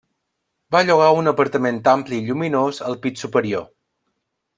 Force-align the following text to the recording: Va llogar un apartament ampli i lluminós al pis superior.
Va 0.75 0.79
llogar 0.85 1.09
un 1.17 1.31
apartament 1.31 1.77
ampli 1.91 2.19
i 2.21 2.25
lluminós 2.31 2.81
al 2.89 2.97
pis 3.05 3.23
superior. 3.27 3.67